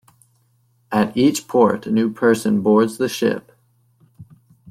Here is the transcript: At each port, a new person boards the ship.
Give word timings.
At 0.91 1.15
each 1.15 1.47
port, 1.47 1.85
a 1.85 1.91
new 1.91 2.11
person 2.11 2.63
boards 2.63 2.97
the 2.97 3.07
ship. 3.07 3.51